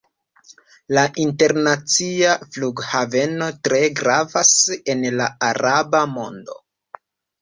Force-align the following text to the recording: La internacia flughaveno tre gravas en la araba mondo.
La 0.97 1.01
internacia 1.25 2.31
flughaveno 2.55 3.49
tre 3.69 3.83
gravas 4.01 4.55
en 4.95 5.07
la 5.21 5.29
araba 5.53 6.01
mondo. 6.19 6.59